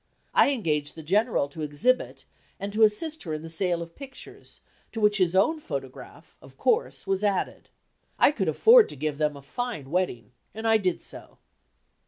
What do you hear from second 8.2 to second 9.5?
could afford to give them a